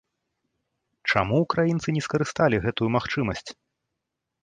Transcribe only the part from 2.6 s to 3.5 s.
гэтую магчымасць?